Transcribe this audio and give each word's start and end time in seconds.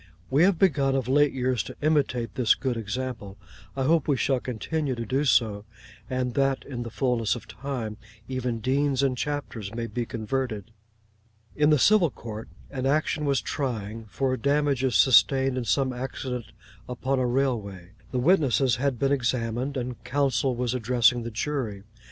We 0.31 0.41
have 0.45 0.57
begun 0.57 0.95
of 0.95 1.07
late 1.07 1.31
years 1.31 1.61
to 1.61 1.75
imitate 1.79 2.33
this 2.33 2.55
good 2.55 2.75
example. 2.75 3.37
I 3.75 3.83
hope 3.83 4.07
we 4.07 4.17
shall 4.17 4.39
continue 4.39 4.95
to 4.95 5.05
do 5.05 5.25
so; 5.25 5.63
and 6.09 6.33
that 6.33 6.65
in 6.65 6.81
the 6.81 6.89
fulness 6.89 7.35
of 7.35 7.47
time, 7.47 7.97
even 8.27 8.61
deans 8.61 9.03
and 9.03 9.15
chapters 9.15 9.71
may 9.75 9.85
be 9.85 10.07
converted. 10.07 10.71
In 11.55 11.69
the 11.69 11.77
civil 11.77 12.09
court 12.09 12.49
an 12.71 12.87
action 12.87 13.25
was 13.25 13.41
trying, 13.41 14.05
for 14.05 14.35
damages 14.37 14.95
sustained 14.95 15.55
in 15.55 15.65
some 15.65 15.93
accident 15.93 16.45
upon 16.89 17.19
a 17.19 17.27
railway. 17.27 17.91
The 18.09 18.17
witnesses 18.17 18.77
had 18.77 18.97
been 18.97 19.11
examined, 19.11 19.77
and 19.77 20.03
counsel 20.03 20.55
was 20.55 20.73
addressing 20.73 21.21
the 21.21 21.29
jury. 21.29 21.83